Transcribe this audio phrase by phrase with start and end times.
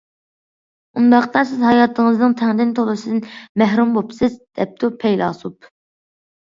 [1.01, 3.23] «ئۇنداقتا سىز ھاياتىڭىزنىڭ تەڭدىن تولىسىدىن
[3.63, 5.73] مەھرۇم بوپسىز» دەپتۇ پەيلاسوپ.